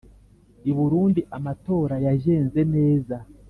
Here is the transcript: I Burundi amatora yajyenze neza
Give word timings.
I 0.69 0.71
Burundi 0.77 1.21
amatora 1.37 1.95
yajyenze 2.05 2.59
neza 2.75 3.15